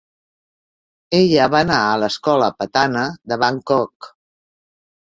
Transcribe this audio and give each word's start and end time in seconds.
Ella 1.17 1.45
va 1.57 1.61
anar 1.67 1.77
a 1.91 2.01
la 2.05 2.11
escola 2.15 2.51
Patana 2.63 3.07
de 3.35 3.41
Bangkok. 3.47 4.15